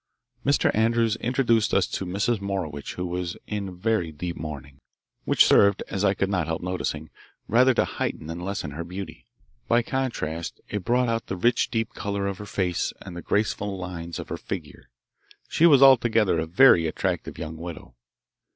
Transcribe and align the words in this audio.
Mr. 0.43 0.71
Andrews 0.73 1.15
introduced 1.17 1.75
us 1.75 1.85
to 1.85 2.07
Mrs. 2.07 2.41
Morowitch, 2.41 2.95
who 2.95 3.05
was 3.05 3.37
in 3.45 3.77
very 3.77 4.11
deep 4.11 4.35
mourning, 4.35 4.79
which 5.25 5.45
served, 5.45 5.83
as 5.89 6.03
I 6.03 6.15
could 6.15 6.27
not 6.31 6.47
help 6.47 6.63
noticing, 6.63 7.11
rather 7.47 7.75
to 7.75 7.85
heighten 7.85 8.25
than 8.25 8.39
lessen 8.39 8.71
her 8.71 8.83
beauty. 8.83 9.27
By 9.67 9.83
contrast 9.83 10.59
it 10.69 10.83
brought 10.83 11.07
out 11.07 11.27
the 11.27 11.37
rich 11.37 11.69
deep 11.69 11.93
colour 11.93 12.25
of 12.25 12.39
her 12.39 12.47
face 12.47 12.93
and 13.03 13.15
the 13.15 13.21
graceful 13.21 13.77
lines 13.77 14.17
of 14.17 14.29
her 14.29 14.37
figure. 14.37 14.89
She 15.47 15.67
was 15.67 15.83
altogether 15.83 16.39
a 16.39 16.47
very 16.47 16.87
attractive 16.87 17.37
young 17.37 17.57
widow. 17.57 17.93